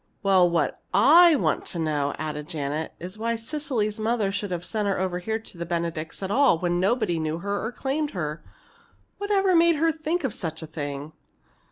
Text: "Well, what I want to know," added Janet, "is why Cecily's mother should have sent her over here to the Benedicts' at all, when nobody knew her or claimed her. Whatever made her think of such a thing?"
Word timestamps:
"Well, 0.23 0.49
what 0.49 0.81
I 0.95 1.35
want 1.35 1.63
to 1.67 1.77
know," 1.77 2.15
added 2.17 2.47
Janet, 2.49 2.93
"is 2.97 3.19
why 3.19 3.35
Cecily's 3.35 3.99
mother 3.99 4.31
should 4.31 4.49
have 4.49 4.65
sent 4.65 4.87
her 4.87 4.97
over 4.99 5.19
here 5.19 5.37
to 5.37 5.57
the 5.59 5.63
Benedicts' 5.63 6.23
at 6.23 6.31
all, 6.31 6.57
when 6.57 6.79
nobody 6.79 7.19
knew 7.19 7.37
her 7.37 7.63
or 7.63 7.71
claimed 7.71 8.09
her. 8.09 8.43
Whatever 9.19 9.55
made 9.55 9.75
her 9.75 9.91
think 9.91 10.23
of 10.23 10.33
such 10.33 10.63
a 10.63 10.65
thing?" 10.65 11.11